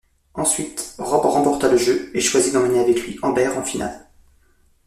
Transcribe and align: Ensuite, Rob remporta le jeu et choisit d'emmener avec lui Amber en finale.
Ensuite, 0.33 0.95
Rob 0.97 1.23
remporta 1.27 1.67
le 1.69 1.77
jeu 1.77 2.09
et 2.15 2.21
choisit 2.21 2.53
d'emmener 2.53 2.79
avec 2.79 3.03
lui 3.05 3.19
Amber 3.21 3.49
en 3.49 3.61
finale. 3.61 4.07